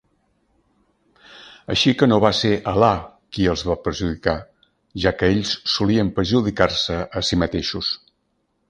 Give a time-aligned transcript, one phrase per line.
[1.73, 2.89] Així que no va ser Alà
[3.37, 4.35] qui els va perjudicar,
[5.05, 7.95] ja que ells solien perjudicar-se a sí mateixos.